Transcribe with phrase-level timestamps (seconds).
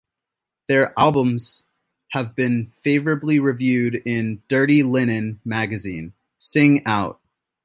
[0.67, 1.61] Their albums
[2.13, 7.19] have been favorably reviewed in "Dirty Linen" magazine, "Sing Out!